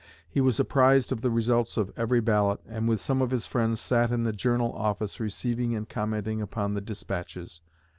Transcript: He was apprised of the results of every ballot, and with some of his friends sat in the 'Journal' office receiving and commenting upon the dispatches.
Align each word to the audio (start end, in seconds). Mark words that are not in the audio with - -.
He 0.27 0.41
was 0.41 0.59
apprised 0.59 1.11
of 1.11 1.21
the 1.21 1.29
results 1.29 1.77
of 1.77 1.91
every 1.95 2.21
ballot, 2.21 2.59
and 2.67 2.87
with 2.89 2.99
some 2.99 3.21
of 3.21 3.29
his 3.29 3.45
friends 3.45 3.79
sat 3.79 4.09
in 4.11 4.23
the 4.23 4.33
'Journal' 4.33 4.73
office 4.73 5.19
receiving 5.19 5.75
and 5.75 5.87
commenting 5.87 6.41
upon 6.41 6.73
the 6.73 6.81
dispatches. 6.81 7.61